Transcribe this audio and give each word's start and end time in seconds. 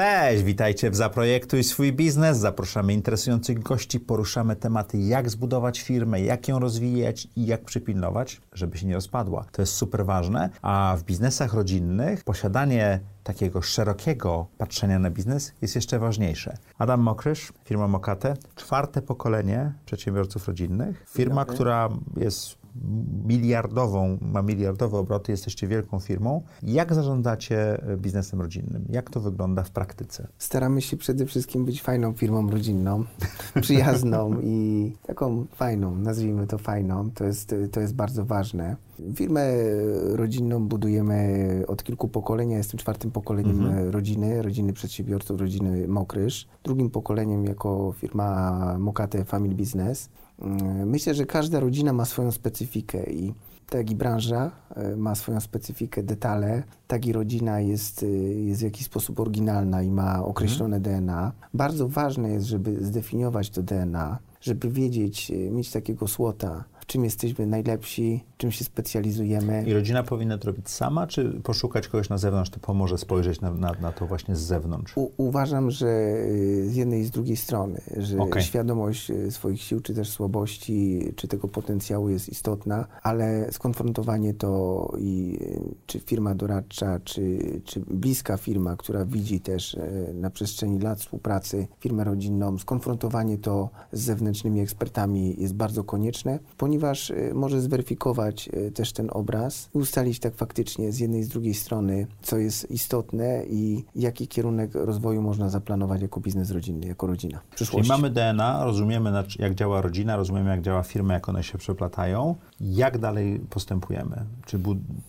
Cześć, 0.00 0.42
witajcie 0.42 0.90
w 0.90 0.96
Zaprojektuj 0.96 1.64
swój 1.64 1.92
biznes. 1.92 2.38
Zapraszamy 2.38 2.92
interesujących 2.92 3.62
gości, 3.62 4.00
poruszamy 4.00 4.56
tematy, 4.56 4.98
jak 4.98 5.30
zbudować 5.30 5.80
firmę, 5.80 6.20
jak 6.20 6.48
ją 6.48 6.58
rozwijać 6.58 7.28
i 7.36 7.46
jak 7.46 7.64
przypilnować, 7.64 8.40
żeby 8.52 8.78
się 8.78 8.86
nie 8.86 8.94
rozpadła. 8.94 9.44
To 9.52 9.62
jest 9.62 9.72
super 9.72 10.04
ważne, 10.04 10.50
a 10.62 10.96
w 10.98 11.02
biznesach 11.02 11.54
rodzinnych 11.54 12.24
posiadanie 12.24 13.00
takiego 13.24 13.62
szerokiego 13.62 14.46
patrzenia 14.58 14.98
na 14.98 15.10
biznes 15.10 15.52
jest 15.62 15.74
jeszcze 15.74 15.98
ważniejsze. 15.98 16.56
Adam 16.78 17.00
Mokrysz, 17.00 17.52
firma 17.64 17.88
Mokate, 17.88 18.36
czwarte 18.56 19.02
pokolenie 19.02 19.72
przedsiębiorców 19.86 20.48
rodzinnych. 20.48 21.04
Firma, 21.10 21.44
która 21.44 21.88
jest 22.16 22.59
miliardową, 23.24 24.18
ma 24.20 24.42
miliardowe 24.42 24.98
obroty, 24.98 25.32
jesteście 25.32 25.66
wielką 25.66 26.00
firmą. 26.00 26.42
Jak 26.62 26.94
zarządzacie 26.94 27.82
biznesem 27.96 28.40
rodzinnym? 28.40 28.84
Jak 28.88 29.10
to 29.10 29.20
wygląda 29.20 29.62
w 29.62 29.70
praktyce? 29.70 30.28
Staramy 30.38 30.82
się 30.82 30.96
przede 30.96 31.26
wszystkim 31.26 31.64
być 31.64 31.82
fajną 31.82 32.12
firmą 32.12 32.50
rodzinną, 32.50 33.04
przyjazną 33.60 34.40
i 34.42 34.92
taką 35.06 35.46
fajną, 35.52 35.94
nazwijmy 35.96 36.46
to 36.46 36.58
fajną. 36.58 37.10
To 37.10 37.24
jest, 37.24 37.54
to 37.72 37.80
jest 37.80 37.94
bardzo 37.94 38.24
ważne. 38.24 38.76
Firmę 39.14 39.42
rodzinną 40.12 40.68
budujemy 40.68 41.64
od 41.66 41.82
kilku 41.82 42.08
pokoleń. 42.08 42.50
Ja 42.50 42.58
jestem 42.58 42.78
czwartym 42.78 43.10
pokoleniem 43.10 43.60
mhm. 43.66 43.90
rodziny, 43.90 44.42
rodziny 44.42 44.72
przedsiębiorców, 44.72 45.40
rodziny 45.40 45.88
Mokrysz. 45.88 46.48
Drugim 46.64 46.90
pokoleniem 46.90 47.44
jako 47.44 47.94
firma 47.96 48.78
Mokate 48.78 49.24
Family 49.24 49.54
Business. 49.54 50.08
Mm, 50.40 50.88
myślę, 50.88 51.14
że 51.14 51.26
każda 51.26 51.60
rodzina 51.60 51.92
ma 51.92 52.04
swoją 52.04 52.32
specyfikę 52.32 53.10
i 53.10 53.34
tak 53.70 53.90
i 53.90 53.96
branża 53.96 54.50
e, 54.76 54.96
ma 54.96 55.14
swoją 55.14 55.40
specyfikę, 55.40 56.02
detale, 56.02 56.62
tak 56.86 57.06
i 57.06 57.12
rodzina 57.12 57.60
jest, 57.60 58.02
e, 58.02 58.06
jest 58.06 58.60
w 58.60 58.64
jakiś 58.64 58.86
sposób 58.86 59.20
oryginalna 59.20 59.82
i 59.82 59.90
ma 59.90 60.24
określone 60.24 60.76
mhm. 60.76 61.00
DNA. 61.02 61.32
Bardzo 61.54 61.88
ważne 61.88 62.30
jest, 62.30 62.46
żeby 62.46 62.84
zdefiniować 62.84 63.50
to 63.50 63.62
DNA, 63.62 64.18
żeby 64.40 64.70
wiedzieć, 64.70 65.30
e, 65.30 65.34
mieć 65.50 65.70
takiego 65.70 66.08
słota, 66.08 66.64
czym 66.90 67.04
jesteśmy 67.04 67.46
najlepsi, 67.46 68.24
czym 68.36 68.52
się 68.52 68.64
specjalizujemy. 68.64 69.64
I 69.66 69.72
rodzina 69.72 70.02
powinna 70.02 70.38
to 70.38 70.46
robić 70.46 70.70
sama, 70.70 71.06
czy 71.06 71.40
poszukać 71.42 71.88
kogoś 71.88 72.08
na 72.08 72.18
zewnątrz, 72.18 72.50
to 72.50 72.60
pomoże 72.60 72.98
spojrzeć 72.98 73.40
na, 73.40 73.50
na, 73.50 73.72
na 73.80 73.92
to 73.92 74.06
właśnie 74.06 74.36
z 74.36 74.40
zewnątrz? 74.40 74.92
U, 74.96 75.10
uważam, 75.16 75.70
że 75.70 75.86
y, 75.86 76.70
z 76.70 76.76
jednej 76.76 77.00
i 77.00 77.04
z 77.04 77.10
drugiej 77.10 77.36
strony, 77.36 77.80
że 77.96 78.18
okay. 78.18 78.42
świadomość 78.42 79.10
y, 79.10 79.30
swoich 79.30 79.62
sił, 79.62 79.80
czy 79.80 79.94
też 79.94 80.10
słabości, 80.10 81.12
czy 81.16 81.28
tego 81.28 81.48
potencjału 81.48 82.08
jest 82.08 82.28
istotna, 82.28 82.86
ale 83.02 83.52
skonfrontowanie 83.52 84.34
to 84.34 84.92
i 84.98 85.38
y, 85.42 85.74
czy 85.86 86.00
firma 86.00 86.34
doradcza, 86.34 87.00
czy, 87.04 87.38
czy 87.64 87.80
bliska 87.80 88.36
firma, 88.36 88.76
która 88.76 89.04
widzi 89.04 89.40
też 89.40 89.76
na 90.14 90.30
przestrzeni 90.30 90.78
lat 90.78 91.00
współpracy 91.00 91.66
firmę 91.80 92.04
rodzinną, 92.04 92.58
skonfrontowanie 92.58 93.38
to 93.38 93.70
z 93.92 94.00
zewnętrznymi 94.00 94.60
ekspertami 94.60 95.34
jest 95.38 95.54
bardzo 95.54 95.84
konieczne, 95.84 96.38
ponieważ 96.56 96.79
ponieważ 96.80 97.10
y, 97.10 97.32
może 97.34 97.60
zweryfikować 97.60 98.48
y, 98.48 98.70
też 98.70 98.92
ten 98.92 99.08
obraz 99.12 99.68
ustalić 99.72 100.18
tak 100.18 100.34
faktycznie 100.34 100.92
z 100.92 100.98
jednej 100.98 101.20
i 101.20 101.24
z 101.24 101.28
drugiej 101.28 101.54
strony, 101.54 102.06
co 102.22 102.38
jest 102.38 102.70
istotne 102.70 103.44
i 103.46 103.84
jaki 103.94 104.28
kierunek 104.28 104.70
rozwoju 104.74 105.22
można 105.22 105.48
zaplanować 105.48 106.02
jako 106.02 106.20
biznes 106.20 106.50
rodzinny, 106.50 106.86
jako 106.86 107.06
rodzina 107.06 107.40
Czyli 107.56 107.88
mamy 107.88 108.10
DNA, 108.10 108.64
rozumiemy 108.64 109.12
jak 109.38 109.54
działa 109.54 109.80
rodzina, 109.80 110.16
rozumiemy 110.16 110.50
jak 110.50 110.62
działa 110.62 110.82
firma, 110.82 111.14
jak 111.14 111.28
one 111.28 111.42
się 111.42 111.58
przeplatają. 111.58 112.34
Jak 112.60 112.98
dalej 112.98 113.40
postępujemy? 113.50 114.16
Czy, 114.46 114.58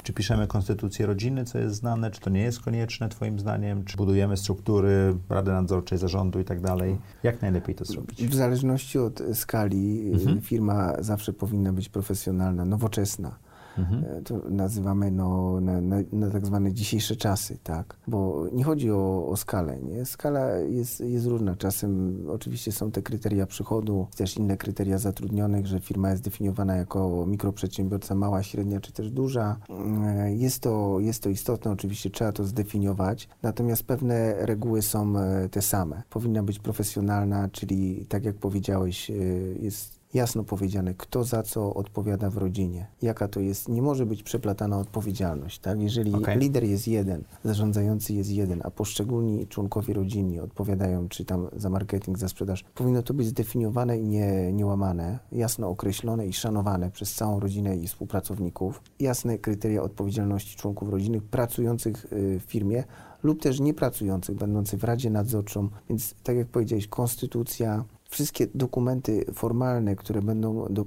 czy 0.03 0.13
piszemy 0.13 0.47
konstytucję 0.47 1.05
rodziny, 1.05 1.45
co 1.45 1.57
jest 1.57 1.75
znane, 1.75 2.11
czy 2.11 2.21
to 2.21 2.29
nie 2.29 2.41
jest 2.41 2.59
konieczne 2.59 3.09
twoim 3.09 3.39
zdaniem? 3.39 3.85
Czy 3.85 3.97
budujemy 3.97 4.37
struktury 4.37 5.15
Rady 5.29 5.51
Nadzorczej, 5.51 5.97
zarządu 5.97 6.39
i 6.39 6.43
tak 6.43 6.61
dalej? 6.61 6.97
Jak 7.23 7.41
najlepiej 7.41 7.75
to 7.75 7.85
zrobić? 7.85 8.23
W 8.23 8.35
zależności 8.35 8.99
od 8.99 9.21
skali 9.33 10.11
mhm. 10.13 10.41
firma 10.41 10.93
zawsze 10.99 11.33
powinna 11.33 11.60
powinna 11.61 11.73
być 11.73 11.89
profesjonalna, 11.89 12.65
nowoczesna. 12.65 13.39
Mhm. 13.77 14.05
E, 14.05 14.21
to 14.21 14.41
nazywamy 14.49 15.11
no, 15.11 15.61
na, 15.61 15.81
na, 15.81 15.95
na, 16.11 16.29
tak 16.31 16.45
zwane 16.45 16.73
dzisiejsze 16.73 17.15
czasy, 17.15 17.57
tak? 17.63 17.95
Bo 18.07 18.47
nie 18.53 18.63
chodzi 18.63 18.91
o, 18.91 19.27
o 19.27 19.37
skalę, 19.37 19.79
nie? 19.79 20.05
Skala 20.05 20.49
jest, 20.49 20.99
jest 20.99 21.25
różna. 21.25 21.55
Czasem 21.55 22.17
oczywiście 22.29 22.71
są 22.71 22.91
te 22.91 23.01
kryteria 23.01 23.45
przychodu, 23.45 24.07
też 24.15 24.37
inne 24.37 24.57
kryteria 24.57 24.97
zatrudnionych, 24.97 25.67
że 25.67 25.79
firma 25.79 26.11
jest 26.11 26.23
definiowana 26.23 26.75
jako 26.75 27.25
mikroprzedsiębiorca 27.27 28.15
mała, 28.15 28.43
średnia 28.43 28.79
czy 28.79 28.91
też 28.91 29.11
duża. 29.11 29.57
E, 30.05 30.35
jest 30.35 30.63
to, 30.63 30.99
jest 30.99 31.23
to 31.23 31.29
istotne, 31.29 31.71
oczywiście 31.71 32.09
trzeba 32.09 32.31
to 32.31 32.43
zdefiniować, 32.43 33.29
natomiast 33.41 33.83
pewne 33.83 34.45
reguły 34.45 34.81
są 34.81 35.17
e, 35.17 35.49
te 35.49 35.61
same. 35.61 36.03
Powinna 36.09 36.43
być 36.43 36.59
profesjonalna, 36.59 37.49
czyli 37.49 38.05
tak 38.09 38.25
jak 38.25 38.35
powiedziałeś, 38.35 39.11
jest 39.59 40.00
jasno 40.13 40.43
powiedziane, 40.43 40.93
kto 40.93 41.23
za 41.23 41.43
co 41.43 41.73
odpowiada 41.73 42.29
w 42.29 42.37
rodzinie, 42.37 42.87
jaka 43.01 43.27
to 43.27 43.39
jest, 43.39 43.69
nie 43.69 43.81
może 43.81 44.05
być 44.05 44.23
przeplatana 44.23 44.79
odpowiedzialność, 44.79 45.59
tak? 45.59 45.81
Jeżeli 45.81 46.13
okay. 46.13 46.37
lider 46.37 46.63
jest 46.63 46.87
jeden, 46.87 47.23
zarządzający 47.43 48.13
jest 48.13 48.29
jeden, 48.29 48.61
a 48.63 48.71
poszczególni 48.71 49.47
członkowie 49.47 49.93
rodziny 49.93 50.41
odpowiadają, 50.41 51.09
czy 51.09 51.25
tam 51.25 51.47
za 51.55 51.69
marketing, 51.69 52.17
za 52.17 52.29
sprzedaż, 52.29 52.63
powinno 52.75 53.03
to 53.03 53.13
być 53.13 53.27
zdefiniowane 53.27 53.99
i 53.99 54.07
nie, 54.07 54.53
niełamane, 54.53 55.19
jasno 55.31 55.69
określone 55.69 56.27
i 56.27 56.33
szanowane 56.33 56.91
przez 56.91 57.13
całą 57.13 57.39
rodzinę 57.39 57.77
i 57.77 57.87
współpracowników, 57.87 58.81
jasne 58.99 59.37
kryteria 59.37 59.83
odpowiedzialności 59.83 60.57
członków 60.57 60.89
rodziny 60.89 61.21
pracujących 61.21 62.13
y, 62.13 62.39
w 62.39 62.43
firmie, 62.43 62.83
lub 63.23 63.41
też 63.41 63.59
niepracujących, 63.59 64.37
będących 64.37 64.79
w 64.79 64.83
Radzie 64.83 65.09
Nadzorczą. 65.09 65.69
Więc 65.89 66.15
tak 66.23 66.35
jak 66.35 66.47
powiedziałeś, 66.47 66.87
konstytucja, 66.87 67.83
wszystkie 68.11 68.47
dokumenty 68.55 69.25
formalne, 69.33 69.95
które 69.95 70.21
będą 70.21 70.67
do, 70.69 70.85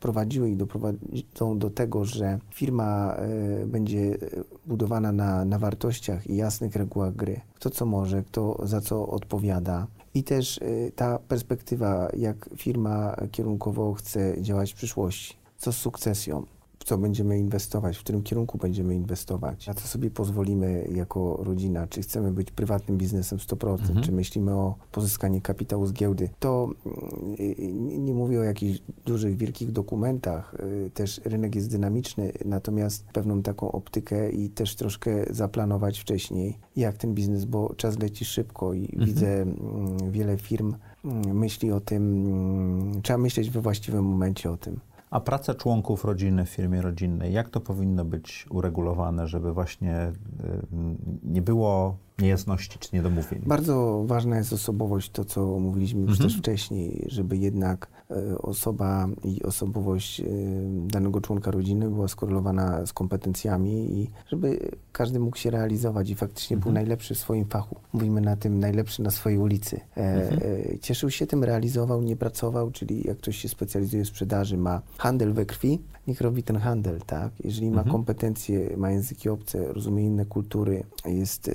prowadziły 0.00 0.50
i 0.50 0.56
doprowadzą 0.56 1.58
do 1.58 1.70
tego, 1.70 2.04
że 2.04 2.38
firma 2.50 3.16
y, 3.62 3.66
będzie 3.66 4.18
budowana 4.66 5.12
na, 5.12 5.44
na 5.44 5.58
wartościach 5.58 6.26
i 6.26 6.36
jasnych 6.36 6.76
regułach 6.76 7.16
gry. 7.16 7.40
Kto 7.54 7.70
co 7.70 7.86
może, 7.86 8.22
kto 8.22 8.60
za 8.62 8.80
co 8.80 9.08
odpowiada. 9.08 9.86
I 10.14 10.24
też 10.24 10.58
y, 10.58 10.92
ta 10.96 11.18
perspektywa, 11.18 12.08
jak 12.16 12.50
firma 12.56 13.16
kierunkowo 13.30 13.92
chce 13.92 14.42
działać 14.42 14.72
w 14.72 14.76
przyszłości. 14.76 15.36
Co 15.58 15.72
z 15.72 15.76
sukcesją? 15.76 16.46
W 16.84 16.86
co 16.86 16.98
będziemy 16.98 17.38
inwestować, 17.38 17.96
w 17.96 18.00
którym 18.00 18.22
kierunku 18.22 18.58
będziemy 18.58 18.94
inwestować, 18.94 19.66
na 19.66 19.74
co 19.74 19.88
sobie 19.88 20.10
pozwolimy 20.10 20.88
jako 20.94 21.40
rodzina, 21.42 21.86
czy 21.86 22.02
chcemy 22.02 22.32
być 22.32 22.50
prywatnym 22.50 22.98
biznesem 22.98 23.38
100%, 23.38 23.72
mhm. 23.72 24.02
czy 24.02 24.12
myślimy 24.12 24.52
o 24.52 24.74
pozyskaniu 24.92 25.40
kapitału 25.40 25.86
z 25.86 25.92
giełdy. 25.92 26.28
To 26.38 26.70
mm, 27.38 28.04
nie 28.04 28.14
mówię 28.14 28.40
o 28.40 28.42
jakichś 28.42 28.82
dużych, 29.06 29.36
wielkich 29.36 29.72
dokumentach, 29.72 30.54
y, 30.86 30.90
też 30.90 31.20
rynek 31.24 31.54
jest 31.54 31.70
dynamiczny, 31.70 32.32
natomiast 32.44 33.04
pewną 33.04 33.42
taką 33.42 33.72
optykę 33.72 34.30
i 34.30 34.50
też 34.50 34.76
troszkę 34.76 35.24
zaplanować 35.30 35.98
wcześniej, 35.98 36.58
jak 36.76 36.96
ten 36.96 37.14
biznes, 37.14 37.44
bo 37.44 37.74
czas 37.76 37.98
leci 37.98 38.24
szybko 38.24 38.74
i 38.74 38.84
mhm. 38.84 39.04
widzę 39.04 39.42
mm, 39.42 40.10
wiele 40.10 40.36
firm 40.36 40.74
mm, 41.04 41.38
myśli 41.38 41.72
o 41.72 41.80
tym, 41.80 43.00
trzeba 43.02 43.18
myśleć 43.18 43.50
we 43.50 43.60
właściwym 43.60 44.04
momencie 44.04 44.50
o 44.50 44.56
tym. 44.56 44.80
A 45.14 45.20
praca 45.20 45.54
członków 45.54 46.04
rodziny 46.04 46.44
w 46.44 46.48
firmie 46.48 46.82
rodzinnej, 46.82 47.32
jak 47.32 47.48
to 47.48 47.60
powinno 47.60 48.04
być 48.04 48.46
uregulowane, 48.50 49.26
żeby 49.28 49.52
właśnie 49.52 50.12
y, 50.44 50.66
nie 51.22 51.42
było 51.42 51.96
niejasności 52.18 52.78
czy 52.78 52.96
niedomówień? 52.96 53.42
Bardzo 53.46 54.04
ważna 54.06 54.38
jest 54.38 54.52
osobowość, 54.52 55.10
to 55.10 55.24
co 55.24 55.58
mówiliśmy 55.58 56.00
już 56.00 56.10
mhm. 56.10 56.28
też 56.28 56.38
wcześniej, 56.38 57.06
żeby 57.08 57.36
jednak 57.36 57.88
e, 58.10 58.38
osoba 58.38 59.08
i 59.24 59.42
osobowość 59.42 60.20
e, 60.20 60.24
danego 60.86 61.20
członka 61.20 61.50
rodziny 61.50 61.90
była 61.90 62.08
skorelowana 62.08 62.86
z 62.86 62.92
kompetencjami 62.92 64.00
i 64.00 64.10
żeby 64.26 64.70
każdy 64.92 65.20
mógł 65.20 65.36
się 65.36 65.50
realizować 65.50 66.10
i 66.10 66.14
faktycznie 66.14 66.56
mhm. 66.56 66.62
był 66.64 66.82
najlepszy 66.82 67.14
w 67.14 67.18
swoim 67.18 67.44
fachu. 67.44 67.76
Mówimy 67.92 68.20
na 68.20 68.36
tym 68.36 68.58
najlepszy 68.58 69.02
na 69.02 69.10
swojej 69.10 69.38
ulicy. 69.38 69.80
E, 69.96 70.30
mhm. 70.30 70.78
Cieszył 70.80 71.10
się 71.10 71.26
tym, 71.26 71.44
realizował, 71.44 72.02
nie 72.02 72.16
pracował, 72.16 72.70
czyli 72.70 73.06
jak 73.06 73.16
ktoś 73.16 73.36
się 73.36 73.48
specjalizuje 73.48 74.04
w 74.04 74.08
sprzedaży, 74.08 74.56
ma 74.56 74.82
handel 74.98 75.32
we 75.32 75.46
krwi, 75.46 75.80
niech 76.06 76.20
robi 76.20 76.42
ten 76.42 76.56
handel, 76.56 77.00
tak? 77.06 77.32
Jeżeli 77.44 77.70
ma 77.70 77.78
mhm. 77.78 77.92
kompetencje, 77.92 78.76
ma 78.76 78.90
języki 78.90 79.28
obce, 79.28 79.72
rozumie 79.72 80.04
inne 80.04 80.26
kultury, 80.26 80.84
jest 81.06 81.50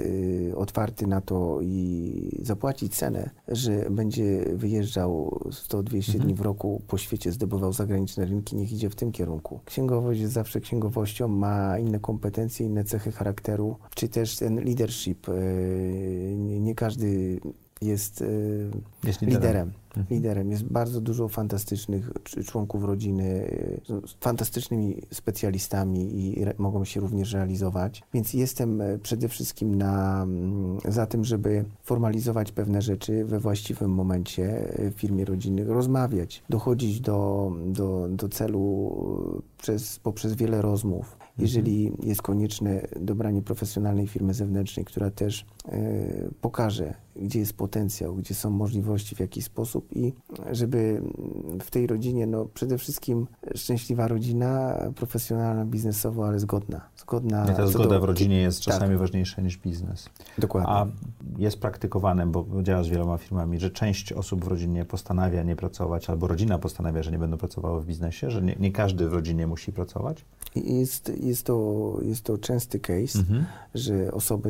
otwarty 0.55 1.07
na 1.07 1.21
to 1.21 1.59
i 1.61 2.39
zapłaci 2.41 2.89
cenę, 2.89 3.29
że 3.47 3.89
będzie 3.89 4.45
wyjeżdżał 4.53 5.39
100-200 5.49 5.97
mhm. 5.97 6.19
dni 6.19 6.33
w 6.33 6.41
roku 6.41 6.81
po 6.87 6.97
świecie, 6.97 7.31
zdobywał 7.31 7.73
zagraniczne 7.73 8.25
rynki, 8.25 8.55
niech 8.55 8.71
idzie 8.71 8.89
w 8.89 8.95
tym 8.95 9.11
kierunku. 9.11 9.59
Księgowość 9.65 10.19
jest 10.19 10.33
zawsze 10.33 10.61
księgowością, 10.61 11.27
ma 11.27 11.79
inne 11.79 11.99
kompetencje, 11.99 12.65
inne 12.65 12.83
cechy 12.83 13.11
charakteru, 13.11 13.75
czy 13.95 14.09
też 14.09 14.37
ten 14.37 14.55
leadership. 14.55 15.29
Y, 15.29 16.35
nie 16.37 16.75
każdy 16.75 17.39
jest, 17.81 18.23
Jest 19.03 19.21
liderem. 19.21 19.41
liderem. 19.41 19.71
Liderem. 20.09 20.51
Jest 20.51 20.63
bardzo 20.63 21.01
dużo 21.01 21.27
fantastycznych 21.27 22.11
członków 22.45 22.83
rodziny, 22.83 23.23
y, 23.23 24.07
z 24.07 24.13
fantastycznymi 24.21 25.01
specjalistami 25.11 26.19
i 26.19 26.45
mogą 26.57 26.85
się 26.85 26.99
również 26.99 27.33
realizować. 27.33 28.03
Więc 28.13 28.33
jestem 28.33 28.81
e, 28.81 28.99
przede 28.99 29.27
wszystkim 29.27 29.75
na, 29.75 30.23
mm, 30.23 30.77
za 30.87 31.05
tym, 31.05 31.25
żeby 31.25 31.65
formalizować 31.83 32.51
pewne 32.51 32.81
rzeczy 32.81 33.25
we 33.25 33.39
właściwym 33.39 33.91
momencie 33.91 34.73
e, 34.79 34.91
w 34.91 34.93
firmie 34.93 35.25
rodzinnych, 35.25 35.69
rozmawiać, 35.69 36.43
dochodzić 36.49 37.01
do, 37.01 37.51
do, 37.65 38.07
do 38.09 38.29
celu 38.29 38.91
e, 39.37 39.61
przez, 39.61 39.99
poprzez 39.99 40.33
wiele 40.33 40.61
rozmów. 40.61 41.17
Jeżeli 41.37 41.91
jest 42.03 42.21
konieczne 42.21 42.87
dobranie 43.01 43.41
profesjonalnej 43.41 44.07
firmy 44.07 44.33
zewnętrznej, 44.33 44.85
która 44.85 45.11
też 45.11 45.45
pokaże, 46.41 46.93
gdzie 47.15 47.39
jest 47.39 47.53
potencjał, 47.53 48.15
gdzie 48.15 48.35
są 48.35 48.49
możliwości, 48.49 49.15
w 49.15 49.19
jaki 49.19 49.41
sposób 49.41 49.78
i 49.91 50.13
żeby 50.51 51.01
w 51.61 51.71
tej 51.71 51.87
rodzinie, 51.87 52.27
no 52.27 52.45
przede 52.45 52.77
wszystkim 52.77 53.27
szczęśliwa 53.55 54.07
rodzina, 54.07 54.77
profesjonalna, 54.95 55.65
biznesowo, 55.65 56.27
ale 56.27 56.39
zgodna. 56.39 56.81
Zgodna 56.97 57.43
I 57.53 57.55
ta 57.55 57.67
zgoda 57.67 57.89
do- 57.89 57.99
w 58.01 58.03
rodzinie 58.03 58.41
jest 58.41 58.65
tak. 58.65 58.73
czasami 58.73 58.97
ważniejsza 58.97 59.41
niż 59.41 59.57
biznes. 59.57 60.09
Dokładnie. 60.37 60.69
A 60.71 60.85
jest 61.39 61.59
praktykowane, 61.59 62.27
bo 62.27 62.45
działasz 62.63 62.85
z 62.85 62.89
wieloma 62.89 63.17
firmami, 63.17 63.59
że 63.59 63.71
część 63.71 64.13
osób 64.13 64.45
w 64.45 64.47
rodzinie 64.47 64.85
postanawia 64.85 65.43
nie 65.43 65.55
pracować, 65.55 66.09
albo 66.09 66.27
rodzina 66.27 66.59
postanawia, 66.59 67.03
że 67.03 67.11
nie 67.11 67.19
będą 67.19 67.37
pracowały 67.37 67.81
w 67.81 67.85
biznesie, 67.85 68.31
że 68.31 68.41
nie, 68.41 68.55
nie 68.59 68.71
każdy 68.71 69.09
w 69.09 69.13
rodzinie 69.13 69.47
musi 69.47 69.71
pracować? 69.73 70.25
Jest, 70.55 71.11
jest, 71.23 71.45
to, 71.45 71.97
jest 72.01 72.23
to 72.23 72.37
częsty 72.37 72.79
case, 72.79 73.19
Mhm. 73.19 73.45
że 73.75 74.11
osoby 74.11 74.49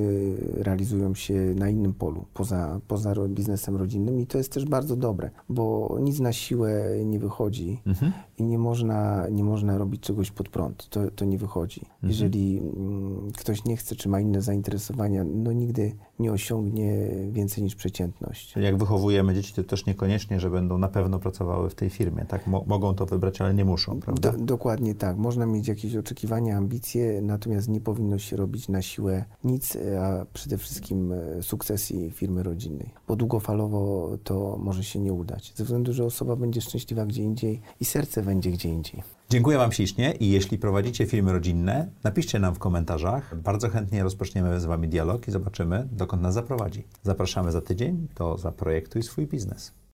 realizują 0.57 1.15
się 1.15 1.33
na 1.33 1.69
innym 1.69 1.93
polu, 1.93 2.25
poza, 2.33 2.79
poza 2.87 3.13
biznesem 3.27 3.75
rodzinnym 3.75 4.19
i 4.19 4.25
to 4.27 4.37
jest 4.37 4.51
też 4.51 4.65
bardzo 4.65 4.95
dobre, 4.95 5.29
bo 5.49 5.97
nic 6.01 6.19
na 6.19 6.33
siłę 6.33 6.83
nie 7.05 7.19
wychodzi 7.19 7.81
Mhm. 7.87 8.11
i 8.37 8.43
nie 8.43 8.57
można, 8.57 9.27
nie 9.31 9.43
można 9.43 9.77
robić 9.77 10.01
czegoś 10.01 10.31
pod 10.31 10.49
prąd. 10.49 10.89
To, 10.89 11.11
to 11.11 11.25
nie 11.25 11.37
wychodzi. 11.37 11.81
Jeżeli 12.03 12.57
mm, 12.57 13.31
ktoś 13.37 13.65
nie 13.65 13.77
chce, 13.77 13.95
czy 13.95 14.09
ma 14.09 14.19
inne 14.19 14.41
zainteresowania, 14.41 15.23
no 15.23 15.51
nigdy 15.51 15.95
nie 16.19 16.31
osiągnie 16.31 16.78
więcej 17.31 17.63
niż 17.63 17.75
przeciętność. 17.75 18.55
Jak 18.55 18.77
wychowujemy 18.77 19.35
dzieci, 19.35 19.53
to 19.53 19.63
też 19.63 19.85
niekoniecznie, 19.85 20.39
że 20.39 20.49
będą 20.49 20.77
na 20.77 20.87
pewno 20.87 21.19
pracowały 21.19 21.69
w 21.69 21.75
tej 21.75 21.89
firmie. 21.89 22.25
Tak? 22.27 22.47
Mo- 22.47 22.63
mogą 22.67 22.95
to 22.95 23.05
wybrać, 23.05 23.41
ale 23.41 23.53
nie 23.53 23.65
muszą, 23.65 23.99
prawda? 23.99 24.31
Do, 24.31 24.37
dokładnie 24.37 24.95
tak. 24.95 25.17
Można 25.17 25.45
mieć 25.45 25.67
jakieś 25.67 25.95
oczekiwania, 25.95 26.57
ambicje, 26.57 27.21
natomiast 27.21 27.69
nie 27.69 27.81
powinno 27.81 28.19
się 28.19 28.35
robić 28.35 28.69
na 28.69 28.81
siłę 28.81 29.25
nic, 29.43 29.77
a 30.01 30.25
przede 30.33 30.57
wszystkim 30.57 31.11
e, 31.11 31.43
sukcesji 31.43 32.11
firmy 32.11 32.43
rodzinnej, 32.43 32.89
bo 33.07 33.15
długofalowo 33.15 34.17
to 34.23 34.57
może 34.59 34.83
się 34.83 34.99
nie 34.99 35.13
udać, 35.13 35.53
ze 35.55 35.63
względu, 35.63 35.93
że 35.93 36.05
osoba 36.05 36.35
będzie 36.35 36.61
szczęśliwa 36.61 37.05
gdzie 37.05 37.23
indziej 37.23 37.61
i 37.79 37.85
serce 37.85 38.23
będzie 38.23 38.51
gdzie 38.51 38.69
indziej. 38.69 39.18
Dziękuję 39.31 39.57
Wam 39.57 39.71
ślicznie 39.71 40.13
i 40.19 40.29
jeśli 40.29 40.57
prowadzicie 40.57 41.05
firmy 41.05 41.31
rodzinne, 41.31 41.89
napiszcie 42.03 42.39
nam 42.39 42.55
w 42.55 42.59
komentarzach. 42.59 43.41
Bardzo 43.41 43.69
chętnie 43.69 44.03
rozpoczniemy 44.03 44.59
z 44.59 44.65
Wami 44.65 44.87
dialog 44.87 45.27
i 45.27 45.31
zobaczymy, 45.31 45.87
dokąd 45.91 46.21
nas 46.21 46.33
zaprowadzi. 46.33 46.87
Zapraszamy 47.03 47.51
za 47.51 47.61
tydzień, 47.61 48.07
to 48.15 48.37
zaprojektuj 48.37 49.03
swój 49.03 49.27
biznes. 49.27 49.78